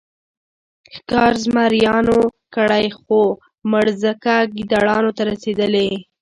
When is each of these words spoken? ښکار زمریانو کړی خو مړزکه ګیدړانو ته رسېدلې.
ښکار 0.95 1.31
زمریانو 1.45 2.19
کړی 2.55 2.85
خو 2.99 3.21
مړزکه 3.71 4.35
ګیدړانو 4.55 5.11
ته 5.17 5.21
رسېدلې. 5.31 5.89